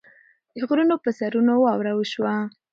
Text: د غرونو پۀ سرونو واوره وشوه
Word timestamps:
د 0.55 0.57
غرونو 0.69 0.95
پۀ 1.03 1.09
سرونو 1.19 1.53
واوره 1.63 1.93
وشوه 1.95 2.35